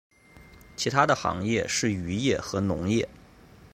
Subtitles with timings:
[0.75, 3.07] 其它的行业是渔业和农业。